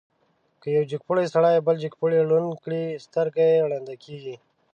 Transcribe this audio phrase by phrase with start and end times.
[0.61, 4.35] که یو جګپوړی سړی بل جګپوړی ړوند کړي، سترګه یې ړنده کېږي.